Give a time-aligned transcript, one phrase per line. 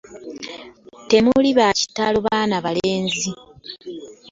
[1.09, 3.31] Temuli ba kitalo baana balenzi